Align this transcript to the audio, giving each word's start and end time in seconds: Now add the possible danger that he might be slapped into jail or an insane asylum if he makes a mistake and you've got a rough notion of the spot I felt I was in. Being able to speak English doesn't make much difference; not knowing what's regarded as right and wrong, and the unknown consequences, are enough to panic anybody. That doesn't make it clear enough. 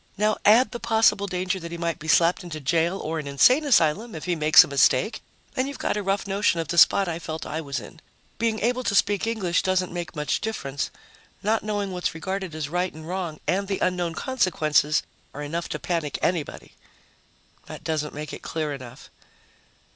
Now 0.17 0.37
add 0.45 0.71
the 0.71 0.79
possible 0.79 1.27
danger 1.27 1.59
that 1.59 1.71
he 1.71 1.77
might 1.77 1.99
be 1.99 2.07
slapped 2.07 2.43
into 2.43 2.59
jail 2.59 2.97
or 2.99 3.19
an 3.19 3.27
insane 3.27 3.63
asylum 3.65 4.15
if 4.15 4.25
he 4.25 4.35
makes 4.35 4.63
a 4.63 4.67
mistake 4.67 5.21
and 5.55 5.67
you've 5.67 5.77
got 5.77 5.95
a 5.95 6.01
rough 6.01 6.25
notion 6.25 6.59
of 6.59 6.69
the 6.69 6.79
spot 6.79 7.07
I 7.07 7.19
felt 7.19 7.45
I 7.45 7.61
was 7.61 7.79
in. 7.79 7.99
Being 8.39 8.59
able 8.61 8.83
to 8.85 8.95
speak 8.95 9.27
English 9.27 9.61
doesn't 9.61 9.93
make 9.93 10.15
much 10.15 10.41
difference; 10.41 10.89
not 11.43 11.61
knowing 11.61 11.91
what's 11.91 12.15
regarded 12.15 12.55
as 12.55 12.67
right 12.67 12.91
and 12.91 13.07
wrong, 13.07 13.39
and 13.45 13.67
the 13.67 13.77
unknown 13.77 14.15
consequences, 14.15 15.03
are 15.35 15.43
enough 15.43 15.69
to 15.69 15.77
panic 15.77 16.17
anybody. 16.23 16.73
That 17.67 17.83
doesn't 17.83 18.15
make 18.15 18.33
it 18.33 18.41
clear 18.41 18.73
enough. 18.73 19.11